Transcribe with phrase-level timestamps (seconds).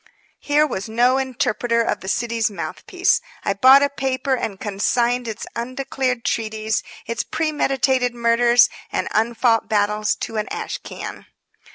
[0.39, 3.21] Here was no interpreter of the city's mouthpiece.
[3.45, 10.15] I bought a paper, and consigned its undeclared treaties, its premeditated murders and unfought battles
[10.21, 11.27] to an ash can.